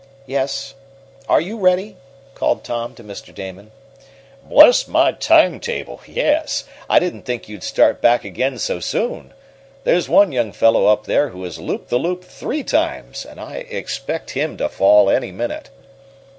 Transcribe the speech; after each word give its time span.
"Yes. 0.25 0.73
Are 1.29 1.39
you 1.39 1.59
ready?" 1.59 1.95
called 2.33 2.63
Tom 2.63 2.95
to 2.95 3.03
Mr. 3.03 3.31
Damon. 3.31 3.69
"Bless 4.43 4.87
my 4.87 5.11
timetable, 5.11 6.01
yes! 6.07 6.63
I 6.89 6.97
didn't 6.97 7.21
think 7.21 7.47
you'd 7.47 7.61
start 7.61 8.01
back 8.01 8.23
again 8.25 8.57
so 8.57 8.79
soon. 8.79 9.31
There's 9.83 10.09
one 10.09 10.31
young 10.31 10.53
fellow 10.53 10.87
up 10.87 11.03
there 11.03 11.29
who 11.29 11.43
has 11.43 11.59
looped 11.59 11.89
the 11.89 11.99
loop 11.99 12.23
three 12.23 12.63
times, 12.63 13.27
and 13.27 13.39
I 13.39 13.57
expect 13.57 14.31
him 14.31 14.57
to 14.57 14.69
fall 14.69 15.07
any 15.07 15.31
minute." 15.31 15.69